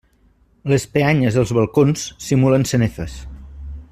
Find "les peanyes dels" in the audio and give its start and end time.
0.71-1.53